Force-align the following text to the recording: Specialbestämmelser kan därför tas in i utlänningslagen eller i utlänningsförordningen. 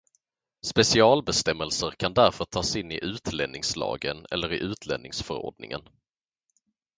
Specialbestämmelser 0.65 1.91
kan 1.91 2.13
därför 2.13 2.45
tas 2.45 2.75
in 2.75 2.91
i 2.91 2.99
utlänningslagen 3.03 4.25
eller 4.31 4.53
i 4.53 4.57
utlänningsförordningen. 4.57 5.89